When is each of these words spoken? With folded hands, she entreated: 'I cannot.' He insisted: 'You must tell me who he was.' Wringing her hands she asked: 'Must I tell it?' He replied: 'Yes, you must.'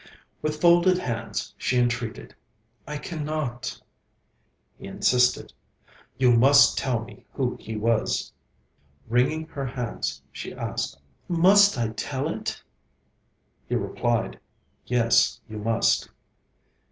With 0.41 0.59
folded 0.59 0.97
hands, 0.97 1.53
she 1.59 1.77
entreated: 1.77 2.33
'I 2.87 2.97
cannot.' 2.97 3.79
He 4.79 4.87
insisted: 4.87 5.53
'You 6.17 6.31
must 6.31 6.75
tell 6.75 7.01
me 7.03 7.27
who 7.33 7.55
he 7.59 7.75
was.' 7.75 8.31
Wringing 9.07 9.45
her 9.49 9.67
hands 9.67 10.23
she 10.31 10.55
asked: 10.55 10.97
'Must 11.27 11.77
I 11.77 11.89
tell 11.89 12.27
it?' 12.29 12.63
He 13.67 13.75
replied: 13.75 14.39
'Yes, 14.87 15.39
you 15.47 15.59
must.' 15.59 16.09